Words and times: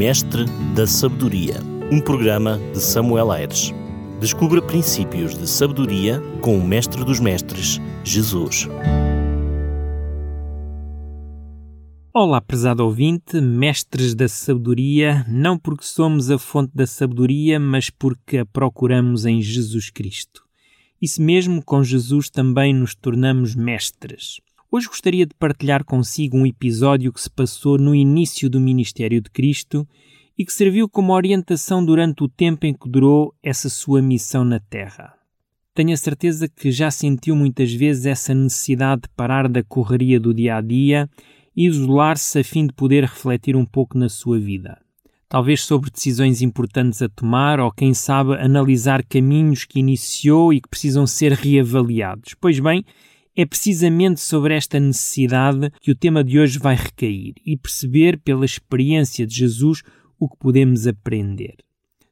Mestre 0.00 0.46
da 0.74 0.86
Sabedoria, 0.86 1.56
um 1.92 2.00
programa 2.00 2.58
de 2.72 2.80
Samuel 2.80 3.30
Aires. 3.30 3.70
Descubra 4.18 4.62
princípios 4.62 5.36
de 5.38 5.46
sabedoria 5.46 6.22
com 6.40 6.56
o 6.56 6.66
Mestre 6.66 7.04
dos 7.04 7.20
Mestres, 7.20 7.78
Jesus. 8.02 8.66
Olá, 12.14 12.40
prezado 12.40 12.82
ouvinte, 12.82 13.42
mestres 13.42 14.14
da 14.14 14.26
sabedoria, 14.26 15.22
não 15.28 15.58
porque 15.58 15.84
somos 15.84 16.30
a 16.30 16.38
fonte 16.38 16.74
da 16.74 16.86
sabedoria, 16.86 17.60
mas 17.60 17.90
porque 17.90 18.38
a 18.38 18.46
procuramos 18.46 19.26
em 19.26 19.42
Jesus 19.42 19.90
Cristo. 19.90 20.42
Isso 20.98 21.20
mesmo, 21.20 21.62
com 21.62 21.84
Jesus 21.84 22.30
também 22.30 22.72
nos 22.72 22.94
tornamos 22.94 23.54
mestres. 23.54 24.40
Hoje 24.72 24.86
gostaria 24.86 25.26
de 25.26 25.34
partilhar 25.34 25.84
consigo 25.84 26.36
um 26.36 26.46
episódio 26.46 27.12
que 27.12 27.20
se 27.20 27.28
passou 27.28 27.76
no 27.76 27.92
início 27.92 28.48
do 28.48 28.60
ministério 28.60 29.20
de 29.20 29.28
Cristo 29.28 29.84
e 30.38 30.44
que 30.44 30.52
serviu 30.52 30.88
como 30.88 31.12
orientação 31.12 31.84
durante 31.84 32.22
o 32.22 32.28
tempo 32.28 32.64
em 32.64 32.72
que 32.72 32.88
durou 32.88 33.34
essa 33.42 33.68
sua 33.68 34.00
missão 34.00 34.44
na 34.44 34.60
Terra. 34.60 35.12
Tenho 35.74 35.92
a 35.92 35.96
certeza 35.96 36.48
que 36.48 36.70
já 36.70 36.88
sentiu 36.88 37.34
muitas 37.34 37.72
vezes 37.72 38.06
essa 38.06 38.32
necessidade 38.32 39.02
de 39.02 39.08
parar 39.16 39.48
da 39.48 39.64
correria 39.64 40.20
do 40.20 40.32
dia 40.32 40.54
a 40.54 40.60
dia 40.60 41.10
e 41.56 41.66
isolar-se 41.66 42.38
a 42.38 42.44
fim 42.44 42.68
de 42.68 42.72
poder 42.72 43.02
refletir 43.02 43.56
um 43.56 43.64
pouco 43.64 43.98
na 43.98 44.08
sua 44.08 44.38
vida. 44.38 44.78
Talvez 45.28 45.62
sobre 45.62 45.90
decisões 45.90 46.42
importantes 46.42 47.02
a 47.02 47.08
tomar 47.08 47.58
ou, 47.58 47.72
quem 47.72 47.92
sabe, 47.92 48.34
analisar 48.34 49.02
caminhos 49.02 49.64
que 49.64 49.80
iniciou 49.80 50.52
e 50.52 50.60
que 50.60 50.68
precisam 50.68 51.08
ser 51.08 51.32
reavaliados. 51.32 52.36
Pois 52.40 52.60
bem, 52.60 52.84
é 53.36 53.46
precisamente 53.46 54.20
sobre 54.20 54.54
esta 54.54 54.78
necessidade 54.78 55.70
que 55.80 55.90
o 55.90 55.94
tema 55.94 56.22
de 56.22 56.38
hoje 56.38 56.58
vai 56.58 56.74
recair 56.74 57.34
e 57.44 57.56
perceber 57.56 58.18
pela 58.18 58.44
experiência 58.44 59.26
de 59.26 59.34
Jesus 59.34 59.82
o 60.18 60.28
que 60.28 60.36
podemos 60.38 60.86
aprender. 60.86 61.56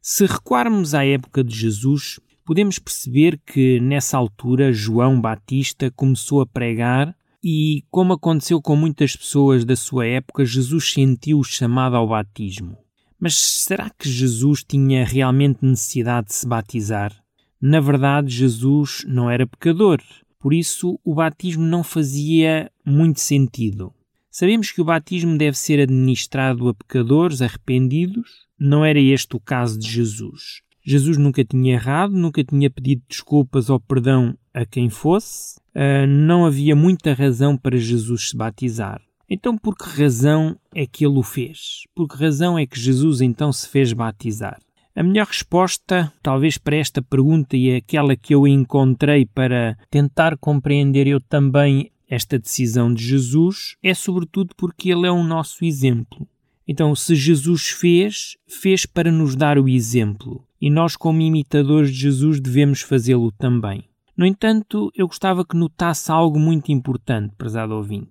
Se 0.00 0.24
recuarmos 0.24 0.94
à 0.94 1.04
época 1.04 1.44
de 1.44 1.54
Jesus, 1.54 2.18
podemos 2.44 2.78
perceber 2.78 3.38
que 3.44 3.78
nessa 3.80 4.16
altura 4.16 4.72
João 4.72 5.20
Batista 5.20 5.90
começou 5.90 6.40
a 6.40 6.46
pregar 6.46 7.14
e, 7.44 7.84
como 7.90 8.14
aconteceu 8.14 8.60
com 8.60 8.74
muitas 8.74 9.14
pessoas 9.14 9.64
da 9.64 9.76
sua 9.76 10.06
época, 10.06 10.44
Jesus 10.44 10.92
sentiu 10.92 11.40
o 11.40 11.44
chamado 11.44 11.94
ao 11.94 12.08
batismo. 12.08 12.76
Mas 13.20 13.36
será 13.36 13.90
que 13.90 14.08
Jesus 14.08 14.64
tinha 14.64 15.04
realmente 15.04 15.58
necessidade 15.60 16.28
de 16.28 16.34
se 16.34 16.46
batizar? 16.46 17.12
Na 17.60 17.80
verdade, 17.80 18.30
Jesus 18.30 19.04
não 19.06 19.28
era 19.28 19.46
pecador. 19.46 20.00
Por 20.38 20.54
isso, 20.54 20.98
o 21.04 21.14
batismo 21.14 21.64
não 21.64 21.82
fazia 21.82 22.70
muito 22.84 23.20
sentido. 23.20 23.92
Sabemos 24.30 24.70
que 24.70 24.80
o 24.80 24.84
batismo 24.84 25.36
deve 25.36 25.58
ser 25.58 25.80
administrado 25.80 26.68
a 26.68 26.74
pecadores 26.74 27.42
arrependidos. 27.42 28.46
Não 28.58 28.84
era 28.84 29.00
este 29.00 29.34
o 29.34 29.40
caso 29.40 29.78
de 29.78 29.88
Jesus. 29.88 30.62
Jesus 30.84 31.18
nunca 31.18 31.44
tinha 31.44 31.74
errado, 31.74 32.12
nunca 32.12 32.42
tinha 32.44 32.70
pedido 32.70 33.02
desculpas 33.08 33.68
ou 33.68 33.80
perdão 33.80 34.36
a 34.54 34.64
quem 34.64 34.88
fosse. 34.88 35.58
Uh, 35.74 36.06
não 36.06 36.46
havia 36.46 36.74
muita 36.74 37.12
razão 37.12 37.56
para 37.56 37.76
Jesus 37.76 38.30
se 38.30 38.36
batizar. 38.36 39.02
Então, 39.28 39.58
por 39.58 39.76
que 39.76 39.84
razão 39.84 40.56
é 40.74 40.86
que 40.86 41.04
ele 41.04 41.18
o 41.18 41.22
fez? 41.22 41.82
Por 41.94 42.08
que 42.08 42.16
razão 42.16 42.58
é 42.58 42.66
que 42.66 42.80
Jesus 42.80 43.20
então 43.20 43.52
se 43.52 43.68
fez 43.68 43.92
batizar? 43.92 44.58
A 44.98 45.02
melhor 45.04 45.28
resposta, 45.28 46.12
talvez 46.20 46.58
para 46.58 46.74
esta 46.74 47.00
pergunta 47.00 47.56
e 47.56 47.76
aquela 47.76 48.16
que 48.16 48.34
eu 48.34 48.48
encontrei 48.48 49.24
para 49.24 49.78
tentar 49.88 50.36
compreender 50.36 51.06
eu 51.06 51.20
também 51.20 51.92
esta 52.10 52.36
decisão 52.36 52.92
de 52.92 53.06
Jesus, 53.06 53.76
é 53.80 53.94
sobretudo 53.94 54.56
porque 54.56 54.90
ele 54.90 55.06
é 55.06 55.10
o 55.12 55.22
nosso 55.22 55.64
exemplo. 55.64 56.26
Então, 56.66 56.96
se 56.96 57.14
Jesus 57.14 57.68
fez, 57.68 58.36
fez 58.48 58.86
para 58.86 59.12
nos 59.12 59.36
dar 59.36 59.56
o 59.56 59.68
exemplo. 59.68 60.44
E 60.60 60.68
nós, 60.68 60.96
como 60.96 61.20
imitadores 61.20 61.92
de 61.92 62.00
Jesus, 62.00 62.40
devemos 62.40 62.80
fazê-lo 62.80 63.30
também. 63.30 63.84
No 64.16 64.26
entanto, 64.26 64.90
eu 64.96 65.06
gostava 65.06 65.44
que 65.44 65.56
notasse 65.56 66.10
algo 66.10 66.40
muito 66.40 66.72
importante, 66.72 67.36
prezado 67.38 67.72
ouvinte. 67.72 68.10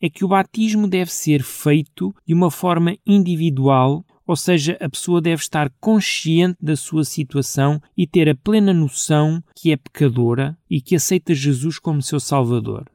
É 0.00 0.08
que 0.08 0.24
o 0.24 0.28
batismo 0.28 0.86
deve 0.86 1.10
ser 1.10 1.42
feito 1.42 2.14
de 2.24 2.32
uma 2.32 2.48
forma 2.48 2.96
individual 3.04 4.04
ou 4.32 4.36
seja, 4.36 4.78
a 4.80 4.88
pessoa 4.88 5.20
deve 5.20 5.42
estar 5.42 5.70
consciente 5.78 6.56
da 6.58 6.74
sua 6.74 7.04
situação 7.04 7.78
e 7.94 8.06
ter 8.06 8.30
a 8.30 8.34
plena 8.34 8.72
noção 8.72 9.44
que 9.54 9.70
é 9.70 9.76
pecadora 9.76 10.56
e 10.70 10.80
que 10.80 10.96
aceita 10.96 11.34
Jesus 11.34 11.78
como 11.78 12.00
seu 12.00 12.18
Salvador. 12.18 12.90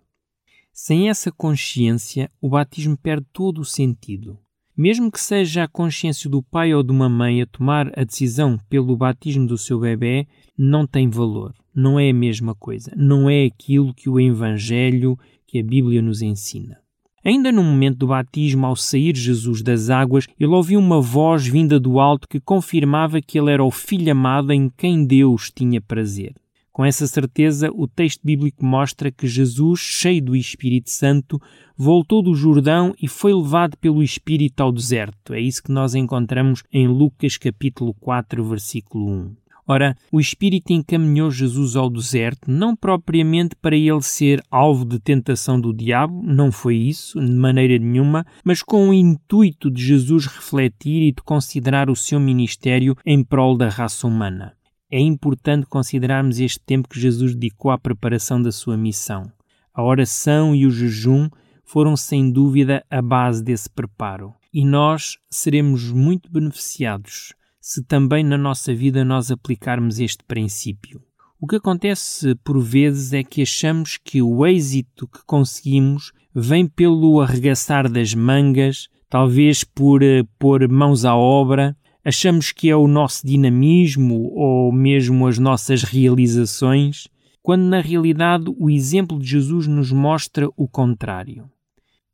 Sem 0.73 1.09
essa 1.09 1.31
consciência, 1.31 2.31
o 2.41 2.49
batismo 2.49 2.97
perde 2.97 3.27
todo 3.31 3.61
o 3.61 3.65
sentido. 3.65 4.39
Mesmo 4.75 5.11
que 5.11 5.21
seja 5.21 5.65
a 5.65 5.67
consciência 5.67 6.27
do 6.27 6.41
pai 6.41 6.73
ou 6.73 6.81
de 6.81 6.91
uma 6.91 7.07
mãe 7.07 7.39
a 7.39 7.45
tomar 7.45 7.91
a 7.95 8.03
decisão 8.03 8.59
pelo 8.67 8.97
batismo 8.97 9.45
do 9.45 9.59
seu 9.59 9.79
bebê, 9.79 10.27
não 10.57 10.87
tem 10.87 11.07
valor. 11.07 11.53
Não 11.71 11.99
é 11.99 12.09
a 12.09 12.13
mesma 12.15 12.55
coisa. 12.55 12.91
Não 12.97 13.29
é 13.29 13.45
aquilo 13.45 13.93
que 13.93 14.09
o 14.09 14.19
Evangelho, 14.19 15.15
que 15.45 15.59
a 15.59 15.63
Bíblia 15.63 16.01
nos 16.01 16.23
ensina. 16.23 16.79
Ainda 17.23 17.51
no 17.51 17.63
momento 17.63 17.97
do 17.97 18.07
batismo, 18.07 18.65
ao 18.65 18.75
sair 18.75 19.15
Jesus 19.15 19.61
das 19.61 19.89
águas, 19.89 20.27
ele 20.39 20.53
ouviu 20.53 20.79
uma 20.79 21.01
voz 21.01 21.47
vinda 21.47 21.79
do 21.79 21.99
alto 21.99 22.27
que 22.27 22.39
confirmava 22.39 23.21
que 23.21 23.39
ele 23.39 23.51
era 23.51 23.63
o 23.63 23.71
filho 23.71 24.11
amado 24.11 24.51
em 24.51 24.69
quem 24.69 25.05
Deus 25.05 25.51
tinha 25.51 25.81
prazer. 25.81 26.33
Com 26.71 26.85
essa 26.85 27.07
certeza, 27.07 27.71
o 27.73 27.87
texto 27.87 28.21
bíblico 28.23 28.63
mostra 28.63 29.11
que 29.11 29.27
Jesus, 29.27 29.79
cheio 29.79 30.23
do 30.23 30.35
Espírito 30.35 30.91
Santo, 30.91 31.41
voltou 31.75 32.21
do 32.21 32.35
Jordão 32.35 32.93
e 33.01 33.07
foi 33.07 33.33
levado 33.33 33.75
pelo 33.77 34.03
Espírito 34.03 34.61
ao 34.61 34.71
deserto. 34.71 35.33
É 35.33 35.41
isso 35.41 35.63
que 35.63 35.71
nós 35.71 35.95
encontramos 35.95 36.61
em 36.71 36.87
Lucas 36.87 37.35
capítulo 37.35 37.95
4, 37.95 38.43
versículo 38.43 39.09
1. 39.09 39.46
Ora, 39.67 39.97
o 40.11 40.19
Espírito 40.19 40.71
encaminhou 40.71 41.29
Jesus 41.29 41.75
ao 41.75 41.89
deserto, 41.89 42.49
não 42.49 42.73
propriamente 42.73 43.53
para 43.55 43.75
ele 43.75 44.01
ser 44.01 44.41
alvo 44.49 44.85
de 44.85 44.97
tentação 44.97 45.59
do 45.59 45.73
diabo, 45.73 46.23
não 46.23 46.53
foi 46.53 46.77
isso, 46.77 47.19
de 47.19 47.33
maneira 47.33 47.77
nenhuma, 47.77 48.25
mas 48.45 48.63
com 48.63 48.87
o 48.87 48.93
intuito 48.93 49.69
de 49.69 49.83
Jesus 49.83 50.25
refletir 50.25 51.03
e 51.03 51.11
de 51.11 51.21
considerar 51.21 51.89
o 51.89 51.97
seu 51.97 52.17
ministério 52.17 52.95
em 53.05 53.21
prol 53.21 53.57
da 53.57 53.67
raça 53.67 54.07
humana. 54.07 54.53
É 54.89 55.01
importante 55.01 55.65
considerarmos 55.65 56.39
este 56.39 56.61
tempo 56.61 56.87
que 56.87 56.99
Jesus 56.99 57.35
dedicou 57.35 57.69
à 57.69 57.77
preparação 57.77 58.41
da 58.41 58.53
sua 58.53 58.77
missão. 58.77 59.29
A 59.73 59.83
oração 59.83 60.55
e 60.55 60.65
o 60.65 60.71
jejum 60.71 61.27
foram 61.65 61.97
sem 61.97 62.31
dúvida 62.31 62.85
a 62.89 63.01
base 63.01 63.43
desse 63.43 63.69
preparo. 63.69 64.33
E 64.53 64.65
nós 64.65 65.17
seremos 65.29 65.91
muito 65.91 66.31
beneficiados 66.31 67.33
se 67.59 67.83
também 67.83 68.23
na 68.23 68.37
nossa 68.37 68.73
vida 68.73 69.03
nós 69.03 69.31
aplicarmos 69.31 69.99
este 69.99 70.23
princípio. 70.23 71.01
O 71.39 71.45
que 71.45 71.57
acontece 71.57 72.33
por 72.43 72.59
vezes 72.59 73.13
é 73.13 73.23
que 73.23 73.43
achamos 73.43 73.97
que 73.97 74.21
o 74.21 74.45
êxito 74.45 75.07
que 75.07 75.19
conseguimos 75.25 76.11
vem 76.33 76.67
pelo 76.67 77.21
arregaçar 77.21 77.89
das 77.89 78.13
mangas, 78.13 78.87
talvez 79.09 79.63
por 79.63 80.01
uh, 80.01 80.25
pôr 80.39 80.67
mãos 80.67 81.05
à 81.05 81.15
obra, 81.15 81.77
achamos 82.03 82.51
que 82.51 82.69
é 82.69 82.75
o 82.75 82.87
nosso 82.87 83.25
dinamismo 83.25 84.31
ou 84.33 84.71
mesmo 84.71 85.27
as 85.27 85.37
nossas 85.37 85.83
realizações, 85.83 87.07
quando 87.43 87.63
na 87.63 87.81
realidade 87.81 88.45
o 88.57 88.69
exemplo 88.69 89.19
de 89.19 89.27
Jesus 89.27 89.67
nos 89.67 89.91
mostra 89.91 90.49
o 90.57 90.67
contrário. 90.67 91.49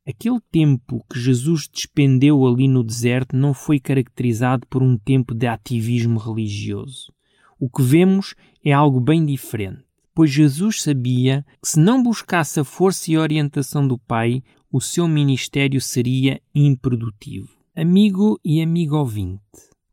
Aquele 0.06 0.40
tempo 0.52 1.02
que 1.10 1.18
Jesus 1.18 1.66
despendeu 1.66 2.46
ali 2.46 2.68
no 2.68 2.84
deserto 2.84 3.38
não 3.38 3.54
foi 3.54 3.80
caracterizado 3.80 4.68
por 4.68 4.84
um 4.84 4.98
tempo 4.98 5.34
de 5.34 5.48
ativismo 5.48 6.20
religioso. 6.20 7.14
O 7.58 7.70
que 7.70 7.82
vemos 7.82 8.36
é 8.66 8.74
algo 8.74 9.00
bem 9.00 9.26
diferente, 9.26 9.86
pois 10.14 10.30
Jesus 10.30 10.82
sabia 10.82 11.46
que 11.62 11.70
se 11.70 11.80
não 11.80 12.04
buscasse 12.04 12.60
a 12.60 12.66
força 12.66 13.12
e 13.12 13.16
a 13.16 13.22
orientação 13.22 13.88
do 13.88 13.98
Pai, 13.98 14.44
o 14.70 14.82
seu 14.82 15.08
ministério 15.08 15.80
seria 15.80 16.42
improdutivo. 16.54 17.48
Amigo 17.74 18.38
e 18.44 18.62
amigo 18.62 18.98
ouvinte, 18.98 19.42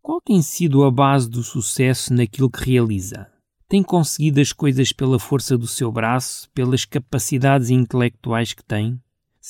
qual 0.03 0.21
tem 0.21 0.43
sido 0.43 0.83
a 0.83 0.91
base 0.91 1.31
do 1.31 1.45
sucesso 1.45 2.13
naquilo 2.13 2.51
que 2.51 2.69
realiza? 2.69 3.29
Tem 3.69 3.81
conseguido 3.81 4.41
as 4.41 4.53
coisas 4.53 4.93
pela 4.93 5.21
força 5.21 5.57
do 5.57 5.69
seu 5.69 5.93
braço, 5.93 6.51
pelas 6.53 6.85
capacidades 6.85 7.71
intelectuais 7.71 8.53
que 8.53 8.65
tem? 8.65 9.01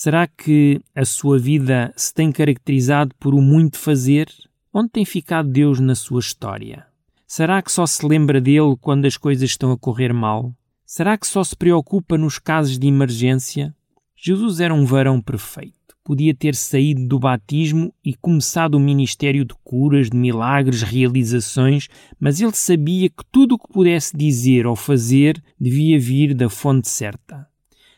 Será 0.02 0.26
que 0.26 0.80
a 0.94 1.04
sua 1.04 1.38
vida 1.38 1.92
se 1.94 2.14
tem 2.14 2.32
caracterizado 2.32 3.14
por 3.20 3.34
o 3.34 3.42
muito 3.42 3.76
fazer? 3.76 4.30
Onde 4.72 4.88
tem 4.88 5.04
ficado 5.04 5.50
Deus 5.50 5.78
na 5.78 5.94
sua 5.94 6.20
história? 6.20 6.86
Será 7.26 7.60
que 7.60 7.70
só 7.70 7.84
se 7.84 8.06
lembra 8.06 8.40
dele 8.40 8.78
quando 8.80 9.04
as 9.04 9.18
coisas 9.18 9.50
estão 9.50 9.72
a 9.72 9.76
correr 9.76 10.14
mal? 10.14 10.54
Será 10.86 11.18
que 11.18 11.26
só 11.26 11.44
se 11.44 11.54
preocupa 11.54 12.16
nos 12.16 12.38
casos 12.38 12.78
de 12.78 12.86
emergência? 12.86 13.74
Jesus 14.16 14.58
era 14.58 14.72
um 14.72 14.86
varão 14.86 15.20
perfeito. 15.20 15.94
Podia 16.02 16.34
ter 16.34 16.54
saído 16.54 17.06
do 17.06 17.18
batismo 17.18 17.92
e 18.02 18.14
começado 18.14 18.76
o 18.76 18.80
ministério 18.80 19.44
de 19.44 19.52
curas, 19.62 20.08
de 20.08 20.16
milagres, 20.16 20.80
realizações, 20.80 21.88
mas 22.18 22.40
ele 22.40 22.54
sabia 22.54 23.10
que 23.10 23.22
tudo 23.30 23.56
o 23.56 23.58
que 23.58 23.70
pudesse 23.70 24.16
dizer 24.16 24.66
ou 24.66 24.74
fazer 24.74 25.44
devia 25.60 26.00
vir 26.00 26.32
da 26.32 26.48
fonte 26.48 26.88
certa 26.88 27.49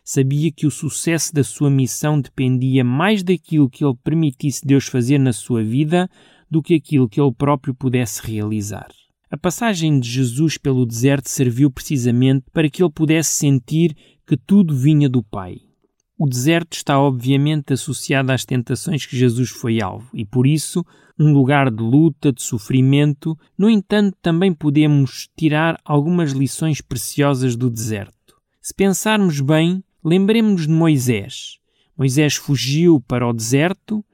sabia 0.05 0.51
que 0.51 0.67
o 0.67 0.71
sucesso 0.71 1.33
da 1.35 1.45
sua 1.45 1.71
missão 1.71 2.21
dependia 2.21 2.85
mais 2.85 3.23
daquilo 3.23 3.71
que 3.71 3.85
ele 3.85 3.97
permitisse 4.03 4.67
Deus 4.67 4.87
fazer 4.87 5.19
na 5.19 5.33
sua 5.33 5.63
vida 5.63 6.09
do 6.51 6.63
que 6.63 6.75
aquilo 6.75 7.09
que 7.09 7.21
ele 7.21 7.33
próprio 7.33 7.75
pudesse 7.75 8.21
realizar. 8.27 8.89
A 9.31 9.37
passagem 9.39 9.99
de 9.99 10.11
Jesus 10.11 10.59
pelo 10.59 10.85
deserto 10.85 11.31
serviu 11.31 11.71
precisamente 11.71 12.45
para 12.53 12.69
que 12.69 12.83
ele 12.83 12.93
pudesse 12.93 13.31
sentir 13.31 13.97
que 14.27 14.37
tudo 14.37 14.77
vinha 14.77 15.09
do 15.09 15.23
Pai. 15.23 15.57
O 16.19 16.29
deserto 16.29 16.75
está 16.75 17.01
obviamente 17.01 17.73
associado 17.73 18.31
às 18.31 18.45
tentações 18.45 19.07
que 19.07 19.17
Jesus 19.17 19.49
foi 19.49 19.81
alvo 19.81 20.09
e, 20.13 20.25
por 20.25 20.47
isso, 20.47 20.85
um 21.19 21.33
lugar 21.33 21.71
de 21.71 21.83
luta, 21.83 22.33
de 22.33 22.43
sofrimento. 22.43 23.37
No 23.57 23.71
entanto, 23.71 24.17
também 24.21 24.53
podemos 24.53 25.29
tirar 25.37 25.81
algumas 25.85 26.33
lições 26.33 26.81
preciosas 26.81 27.57
do 27.57 27.71
deserto. 27.71 28.37
Se 28.61 28.75
pensarmos 28.75 29.41
bem, 29.41 29.83
lembremos-nos 30.05 30.67
de 30.67 30.73
Moisés. 30.73 31.59
Moisés 31.97 32.35
fugiu 32.37 33.01
para 33.01 33.27
o 33.27 33.33
deserto 33.33 34.05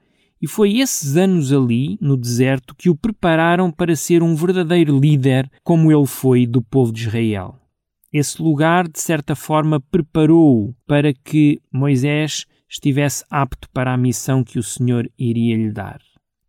e 0.41 0.47
foi 0.47 0.77
esses 0.77 1.17
anos 1.17 1.51
ali, 1.51 1.97
no 1.99 2.15
deserto, 2.15 2.73
que 2.75 2.89
o 2.89 2.95
prepararam 2.95 3.71
para 3.71 3.95
ser 3.95 4.23
um 4.23 4.35
verdadeiro 4.35 4.97
líder, 4.97 5.49
como 5.63 5.91
ele 5.91 6.05
foi 6.05 6.45
do 6.45 6.61
povo 6.61 6.93
de 6.93 7.07
Israel. 7.07 7.55
Esse 8.11 8.41
lugar, 8.41 8.87
de 8.87 8.99
certa 8.99 9.35
forma, 9.35 9.79
preparou-o 9.79 10.73
para 10.87 11.13
que 11.13 11.61
Moisés 11.71 12.45
estivesse 12.69 13.23
apto 13.29 13.69
para 13.71 13.93
a 13.93 13.97
missão 13.97 14.43
que 14.43 14.57
o 14.57 14.63
Senhor 14.63 15.09
iria 15.17 15.57
lhe 15.57 15.71
dar. 15.71 15.99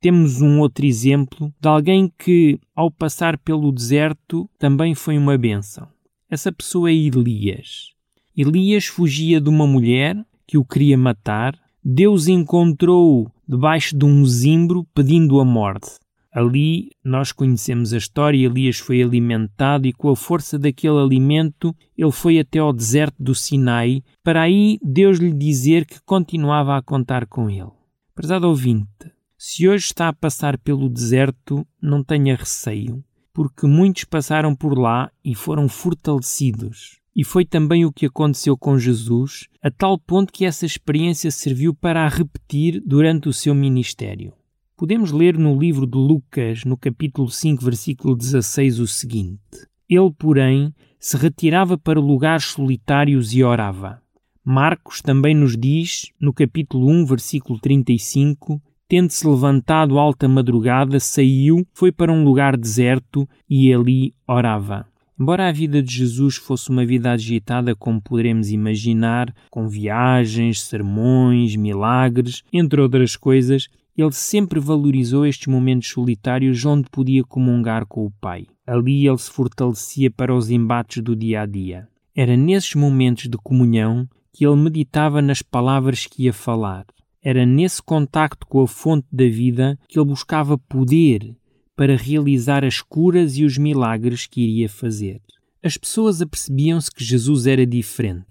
Temos 0.01 0.41
um 0.41 0.61
outro 0.61 0.87
exemplo 0.87 1.53
de 1.61 1.69
alguém 1.69 2.11
que, 2.19 2.59
ao 2.75 2.91
passar 2.91 3.37
pelo 3.37 3.71
deserto, 3.73 4.49
também 4.59 4.95
foi 4.95 5.19
uma 5.19 5.37
bênção. 5.37 5.87
Essa 6.31 6.51
pessoa 6.51 6.91
é 6.91 6.95
Elias. 6.95 7.93
Elias 8.37 8.87
fugia 8.87 9.41
de 9.41 9.49
uma 9.49 9.67
mulher 9.67 10.17
que 10.47 10.57
o 10.57 10.65
queria 10.65 10.97
matar. 10.97 11.59
Deus 11.85 12.29
encontrou-o 12.29 13.31
debaixo 13.49 13.97
de 13.97 14.05
um 14.05 14.25
zimbro 14.25 14.87
pedindo 14.95 15.41
a 15.41 15.45
morte. 15.45 15.91
Ali 16.33 16.91
nós 17.05 17.33
conhecemos 17.33 17.93
a 17.93 17.97
história. 17.97 18.47
Elias 18.47 18.79
foi 18.79 19.03
alimentado 19.03 19.89
e, 19.89 19.93
com 19.93 20.11
a 20.11 20.17
força 20.17 20.59
daquele 20.59 20.99
alimento, 20.99 21.75
ele 21.99 22.13
foi 22.13 22.39
até 22.39 22.61
ao 22.61 22.73
deserto 22.73 23.17
do 23.19 23.35
Sinai, 23.35 24.03
para 24.23 24.43
aí 24.43 24.79
Deus 24.83 25.19
lhe 25.19 25.33
dizer 25.33 25.85
que 25.85 26.01
continuava 26.03 26.77
a 26.77 26.83
contar 26.83 27.27
com 27.27 27.51
ele. 27.51 27.71
Prezado 28.15 28.47
ouvinte, 28.47 29.11
se 29.37 29.67
hoje 29.67 29.87
está 29.87 30.09
a 30.09 30.13
passar 30.13 30.57
pelo 30.59 30.89
deserto, 30.89 31.67
não 31.83 32.05
tenha 32.05 32.37
receio, 32.37 33.03
porque 33.33 33.67
muitos 33.67 34.05
passaram 34.05 34.55
por 34.55 34.79
lá 34.79 35.11
e 35.25 35.35
foram 35.35 35.69
fortalecidos. 35.69 37.00
E 37.15 37.25
foi 37.25 37.45
também 37.45 37.85
o 37.85 37.93
que 37.93 38.07
aconteceu 38.07 38.57
com 38.57 38.79
Jesus, 38.79 39.49
a 39.63 39.71
tal 39.71 39.99
ponto 39.99 40.33
que 40.33 40.45
essa 40.45 40.65
experiência 40.65 41.31
serviu 41.31 41.75
para 41.75 42.05
a 42.05 42.09
repetir 42.09 42.81
durante 42.85 43.29
o 43.29 43.33
seu 43.33 43.55
ministério. 43.55 44.33
Podemos 44.77 45.11
ler 45.13 45.37
no 45.37 45.59
livro 45.59 45.87
de 45.87 45.99
Lucas, 45.99 46.65
no 46.65 46.77
capítulo 46.77 47.31
5, 47.31 47.63
versículo 47.63 48.17
16, 48.17 48.79
o 48.79 48.87
seguinte: 48.87 49.41
Ele, 49.89 50.11
porém, 50.17 50.73
se 50.99 51.17
retirava 51.17 51.77
para 51.77 52.01
lugares 52.01 52.45
solitários 52.45 53.35
e 53.35 53.43
orava. 53.43 54.01
Marcos 54.45 55.03
também 55.03 55.35
nos 55.35 55.57
diz, 55.57 56.11
no 56.19 56.33
capítulo 56.33 56.89
1, 56.89 57.07
versículo 57.07 57.59
35, 57.59 58.61
tendo-se 58.89 59.27
levantado 59.27 59.99
alta 59.99 60.27
madrugada, 60.27 60.99
saiu, 60.99 61.67
foi 61.73 61.93
para 61.93 62.13
um 62.13 62.25
lugar 62.25 62.57
deserto 62.57 63.29
e 63.49 63.73
ali 63.73 64.15
orava. 64.27 64.90
Embora 65.21 65.49
a 65.49 65.53
vida 65.53 65.83
de 65.83 65.93
Jesus 65.97 66.37
fosse 66.37 66.71
uma 66.71 66.87
vida 66.87 67.11
agitada, 67.11 67.77
como 67.77 68.01
poderemos 68.01 68.51
imaginar, 68.51 69.35
com 69.51 69.69
viagens, 69.69 70.63
sermões, 70.63 71.55
milagres, 71.57 72.43
entre 72.51 72.81
outras 72.81 73.17
coisas, 73.17 73.69
ele 73.95 74.13
sempre 74.13 74.59
valorizou 74.59 75.27
estes 75.27 75.47
momentos 75.47 75.91
solitários 75.91 76.65
onde 76.65 76.89
podia 76.89 77.23
comungar 77.23 77.85
com 77.85 78.07
o 78.07 78.11
Pai. 78.11 78.47
Ali 78.67 79.07
ele 79.07 79.19
se 79.19 79.31
fortalecia 79.31 80.11
para 80.11 80.35
os 80.35 80.51
embates 80.51 81.03
do 81.03 81.15
dia 81.15 81.43
a 81.43 81.47
dia. 81.47 81.87
Era 82.17 82.35
nesses 82.35 82.75
momentos 82.75 83.29
de 83.29 83.37
comunhão 83.37 84.09
que 84.33 84.47
ele 84.47 84.57
meditava 84.57 85.21
nas 85.21 85.43
palavras 85.43 86.07
que 86.07 86.25
ia 86.25 86.33
falar. 86.33 86.87
Era 87.23 87.45
nesse 87.45 87.83
contacto 87.83 88.47
com 88.47 88.63
a 88.63 88.67
fonte 88.67 89.07
da 89.13 89.29
vida 89.29 89.79
que 89.87 89.99
ele 89.99 90.09
buscava 90.09 90.57
poder 90.57 91.37
para 91.81 91.97
realizar 91.97 92.63
as 92.63 92.83
curas 92.83 93.39
e 93.39 93.43
os 93.43 93.57
milagres 93.57 94.27
que 94.27 94.43
iria 94.43 94.69
fazer. 94.69 95.23
As 95.65 95.79
pessoas 95.79 96.21
apercebiam-se 96.21 96.91
que 96.91 97.03
Jesus 97.03 97.47
era 97.47 97.65
diferente. 97.65 98.27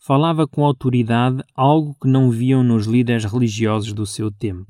Falava 0.00 0.48
com 0.48 0.64
autoridade, 0.64 1.44
algo 1.54 1.94
que 2.02 2.08
não 2.08 2.28
viam 2.28 2.64
nos 2.64 2.86
líderes 2.86 3.24
religiosos 3.24 3.92
do 3.92 4.04
seu 4.04 4.32
tempo. 4.32 4.66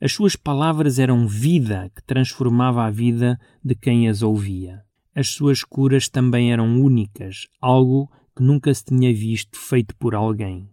As 0.00 0.12
suas 0.12 0.34
palavras 0.34 0.98
eram 0.98 1.28
vida 1.28 1.88
que 1.94 2.02
transformava 2.02 2.84
a 2.84 2.90
vida 2.90 3.38
de 3.64 3.76
quem 3.76 4.08
as 4.08 4.20
ouvia. 4.20 4.82
As 5.14 5.28
suas 5.28 5.62
curas 5.62 6.08
também 6.08 6.52
eram 6.52 6.82
únicas, 6.82 7.46
algo 7.60 8.10
que 8.36 8.42
nunca 8.42 8.74
se 8.74 8.86
tinha 8.86 9.14
visto 9.14 9.56
feito 9.56 9.94
por 9.94 10.12
alguém. 10.16 10.68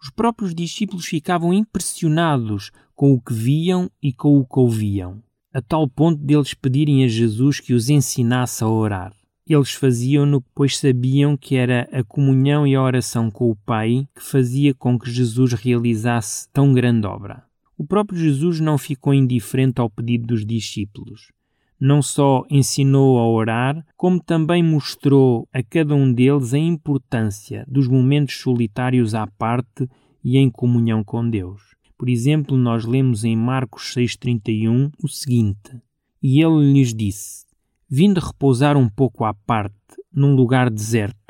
Os 0.00 0.10
próprios 0.10 0.54
discípulos 0.54 1.06
ficavam 1.06 1.52
impressionados 1.52 2.70
com 2.94 3.12
o 3.12 3.20
que 3.20 3.34
viam 3.34 3.90
e 4.00 4.12
com 4.12 4.38
o 4.38 4.46
que 4.46 4.60
ouviam, 4.60 5.25
a 5.56 5.62
tal 5.62 5.88
ponto 5.88 6.22
deles 6.22 6.52
pedirem 6.52 7.02
a 7.02 7.08
Jesus 7.08 7.60
que 7.60 7.72
os 7.72 7.88
ensinasse 7.88 8.62
a 8.62 8.68
orar. 8.68 9.10
Eles 9.48 9.72
faziam-no 9.72 10.42
pois 10.54 10.76
sabiam 10.76 11.34
que 11.34 11.56
era 11.56 11.88
a 11.90 12.04
comunhão 12.04 12.66
e 12.66 12.74
a 12.74 12.82
oração 12.82 13.30
com 13.30 13.50
o 13.50 13.56
Pai 13.56 14.06
que 14.14 14.22
fazia 14.22 14.74
com 14.74 14.98
que 14.98 15.10
Jesus 15.10 15.54
realizasse 15.54 16.46
tão 16.52 16.74
grande 16.74 17.06
obra. 17.06 17.42
O 17.74 17.86
próprio 17.86 18.18
Jesus 18.18 18.60
não 18.60 18.76
ficou 18.76 19.14
indiferente 19.14 19.80
ao 19.80 19.88
pedido 19.88 20.26
dos 20.26 20.44
discípulos. 20.44 21.32
Não 21.80 22.02
só 22.02 22.44
ensinou 22.50 23.18
a 23.18 23.26
orar, 23.26 23.82
como 23.96 24.22
também 24.22 24.62
mostrou 24.62 25.48
a 25.50 25.62
cada 25.62 25.94
um 25.94 26.12
deles 26.12 26.52
a 26.52 26.58
importância 26.58 27.64
dos 27.66 27.88
momentos 27.88 28.38
solitários 28.38 29.14
à 29.14 29.26
parte 29.26 29.88
e 30.22 30.36
em 30.36 30.50
comunhão 30.50 31.02
com 31.02 31.26
Deus. 31.26 31.75
Por 31.98 32.08
exemplo, 32.08 32.56
nós 32.56 32.84
lemos 32.84 33.24
em 33.24 33.36
Marcos 33.36 33.94
6,31 33.96 34.92
o 35.02 35.08
seguinte: 35.08 35.80
E 36.22 36.42
ele 36.44 36.72
lhes 36.72 36.94
disse: 36.94 37.46
Vinde 37.88 38.20
repousar 38.20 38.76
um 38.76 38.88
pouco 38.88 39.24
à 39.24 39.32
parte, 39.32 39.74
num 40.12 40.34
lugar 40.34 40.70
deserto 40.70 41.26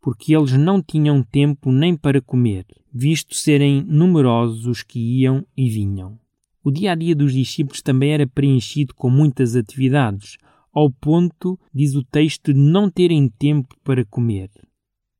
porque 0.00 0.34
eles 0.34 0.52
não 0.52 0.82
tinham 0.82 1.22
tempo 1.22 1.70
nem 1.70 1.94
para 1.94 2.22
comer, 2.22 2.64
visto 2.90 3.34
serem 3.34 3.84
numerosos 3.84 4.66
os 4.66 4.82
que 4.82 4.98
iam 4.98 5.44
e 5.54 5.68
vinham. 5.68 6.18
O 6.64 6.70
dia 6.70 6.92
a 6.92 6.94
dia 6.94 7.14
dos 7.14 7.32
discípulos 7.32 7.82
também 7.82 8.12
era 8.12 8.26
preenchido 8.26 8.94
com 8.94 9.10
muitas 9.10 9.54
atividades, 9.54 10.36
ao 10.72 10.90
ponto, 10.90 11.58
diz 11.74 11.94
o 11.94 12.02
texto, 12.02 12.54
de 12.54 12.58
não 12.58 12.90
terem 12.90 13.28
tempo 13.28 13.76
para 13.82 14.04
comer. 14.04 14.50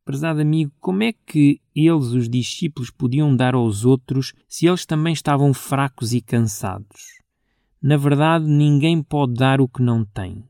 Prezado 0.09 0.41
amigo, 0.41 0.73
como 0.81 1.03
é 1.03 1.13
que 1.13 1.61
eles, 1.77 2.07
os 2.13 2.31
discípulos, 2.31 2.91
podiam 2.91 3.37
dar 3.37 3.55
aos 3.55 3.85
outros 3.85 4.33
se 4.49 4.67
eles 4.67 4.87
também 4.87 5.13
estavam 5.13 5.53
fracos 5.53 6.15
e 6.15 6.23
cansados? 6.23 7.19
Na 7.83 7.99
verdade, 7.99 8.47
ninguém 8.47 9.03
pode 9.03 9.35
dar 9.35 9.61
o 9.61 9.69
que 9.69 9.83
não 9.83 10.07
tem. 10.07 10.43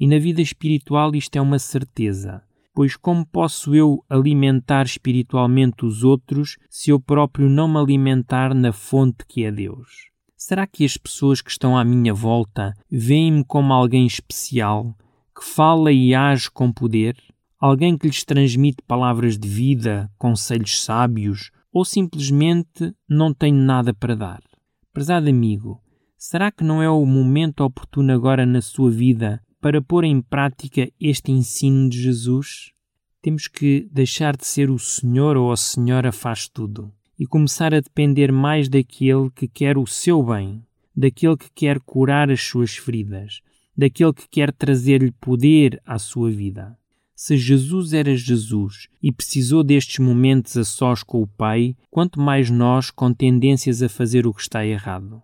E 0.00 0.06
na 0.06 0.18
vida 0.18 0.40
espiritual 0.40 1.14
isto 1.14 1.36
é 1.36 1.40
uma 1.42 1.58
certeza 1.58 2.42
pois 2.72 2.96
como 2.96 3.26
posso 3.26 3.74
eu 3.74 4.02
alimentar 4.08 4.86
espiritualmente 4.86 5.84
os 5.84 6.02
outros 6.02 6.56
se 6.70 6.88
eu 6.88 6.98
próprio 6.98 7.46
não 7.50 7.68
me 7.68 7.76
alimentar 7.76 8.54
na 8.54 8.72
fonte 8.72 9.26
que 9.28 9.44
é 9.44 9.52
Deus? 9.52 10.08
Será 10.34 10.66
que 10.66 10.82
as 10.82 10.96
pessoas 10.96 11.42
que 11.42 11.50
estão 11.50 11.76
à 11.76 11.84
minha 11.84 12.14
volta 12.14 12.72
veem-me 12.90 13.44
como 13.44 13.70
alguém 13.70 14.06
especial, 14.06 14.96
que 15.36 15.44
fala 15.44 15.92
e 15.92 16.14
age 16.14 16.50
com 16.50 16.72
poder? 16.72 17.33
Alguém 17.66 17.96
que 17.96 18.06
lhes 18.06 18.22
transmite 18.22 18.82
palavras 18.86 19.38
de 19.38 19.48
vida, 19.48 20.12
conselhos 20.18 20.84
sábios, 20.84 21.50
ou 21.72 21.82
simplesmente 21.82 22.94
não 23.08 23.32
tenho 23.32 23.56
nada 23.56 23.94
para 23.94 24.14
dar? 24.14 24.42
Prezado 24.92 25.30
amigo, 25.30 25.80
será 26.14 26.52
que 26.52 26.62
não 26.62 26.82
é 26.82 26.90
o 26.90 27.06
momento 27.06 27.64
oportuno 27.64 28.12
agora 28.12 28.44
na 28.44 28.60
sua 28.60 28.90
vida 28.90 29.40
para 29.62 29.80
pôr 29.80 30.04
em 30.04 30.20
prática 30.20 30.92
este 31.00 31.32
ensino 31.32 31.88
de 31.88 32.02
Jesus? 32.02 32.70
Temos 33.22 33.48
que 33.48 33.88
deixar 33.90 34.36
de 34.36 34.46
ser 34.46 34.68
o 34.68 34.78
Senhor 34.78 35.34
ou 35.38 35.50
a 35.50 35.56
Senhora 35.56 36.12
faz 36.12 36.46
tudo 36.46 36.92
e 37.18 37.24
começar 37.24 37.74
a 37.74 37.80
depender 37.80 38.30
mais 38.30 38.68
daquele 38.68 39.30
que 39.34 39.48
quer 39.48 39.78
o 39.78 39.86
seu 39.86 40.22
bem, 40.22 40.62
daquele 40.94 41.38
que 41.38 41.48
quer 41.54 41.80
curar 41.80 42.30
as 42.30 42.42
suas 42.42 42.76
feridas, 42.76 43.40
daquele 43.74 44.12
que 44.12 44.28
quer 44.28 44.52
trazer-lhe 44.52 45.12
poder 45.12 45.80
à 45.86 45.98
sua 45.98 46.30
vida. 46.30 46.76
Se 47.14 47.36
Jesus 47.36 47.92
era 47.92 48.16
Jesus 48.16 48.88
e 49.00 49.12
precisou 49.12 49.62
destes 49.62 50.00
momentos 50.00 50.56
a 50.56 50.64
sós 50.64 51.04
com 51.04 51.22
o 51.22 51.26
Pai, 51.26 51.76
quanto 51.88 52.20
mais 52.20 52.50
nós 52.50 52.90
com 52.90 53.14
tendências 53.14 53.82
a 53.82 53.88
fazer 53.88 54.26
o 54.26 54.34
que 54.34 54.42
está 54.42 54.66
errado. 54.66 55.22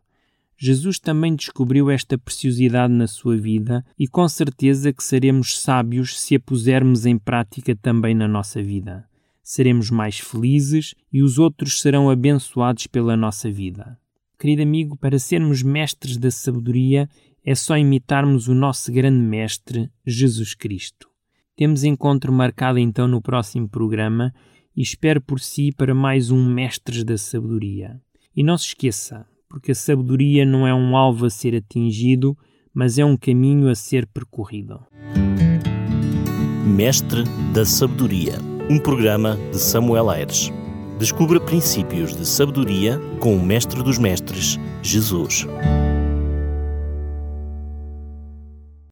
Jesus 0.57 0.99
também 1.01 1.35
descobriu 1.35 1.91
esta 1.91 2.17
preciosidade 2.17 2.93
na 2.93 3.09
sua 3.09 3.37
vida 3.37 3.85
e 3.99 4.07
com 4.07 4.29
certeza 4.29 4.93
que 4.93 5.03
seremos 5.03 5.59
sábios 5.59 6.21
se 6.21 6.37
a 6.37 6.41
pusermos 6.41 7.07
em 7.07 7.19
prática 7.19 7.75
também 7.75 8.15
na 8.15 8.29
nossa 8.29 8.63
vida. 8.63 9.05
Seremos 9.43 9.91
mais 9.91 10.19
felizes 10.19 10.95
e 11.13 11.23
os 11.23 11.39
outros 11.39 11.81
serão 11.81 12.09
abençoados 12.09 12.87
pela 12.87 13.17
nossa 13.17 13.51
vida. 13.51 13.99
Querido 14.39 14.63
amigo, 14.63 14.97
para 14.97 15.19
sermos 15.19 15.63
mestres 15.63 16.17
da 16.17 16.31
sabedoria 16.31 17.09
é 17.45 17.55
só 17.55 17.77
imitarmos 17.77 18.47
o 18.47 18.55
nosso 18.55 18.93
grande 18.93 19.19
mestre, 19.19 19.91
Jesus 20.07 20.55
Cristo. 20.55 21.10
Temos 21.57 21.85
encontro 21.85 22.33
marcado 22.33 22.79
então 22.79 23.07
no 23.07 23.21
próximo 23.21 23.69
programa 23.69 24.33
e 24.77 24.83
espero 24.83 25.21
por 25.21 25.41
si 25.41 25.73
para 25.73 25.95
mais 25.95 26.31
um 26.31 26.45
Mestres 26.45 27.05
da 27.05 27.19
Sabedoria. 27.19 28.01
E 28.35 28.43
não 28.43 28.57
se 28.57 28.69
esqueça, 28.69 29.27
porque 29.49 29.73
a 29.73 29.75
sabedoria 29.75 30.47
não 30.47 30.67
é 30.67 30.73
um 30.73 30.97
alvo 30.97 31.27
a 31.27 31.31
ser 31.31 31.55
atingido, 31.55 32.37
mas 32.73 32.99
é 32.99 33.05
um 33.05 33.17
caminho 33.17 33.69
a 33.69 33.75
ser 33.75 34.07
percorrido. 34.07 34.81
Mestre 36.65 37.25
da 37.53 37.65
Sabedoria, 37.65 38.39
um 38.71 38.79
programa 38.79 39.37
de 39.51 39.59
Samuel 39.59 40.09
Aires. 40.09 40.53
Descubra 40.99 41.41
princípios 41.41 42.15
de 42.15 42.25
sabedoria 42.27 43.01
com 43.19 43.35
o 43.35 43.45
Mestre 43.45 43.83
dos 43.83 43.99
Mestres, 43.99 44.59
Jesus. 44.83 45.47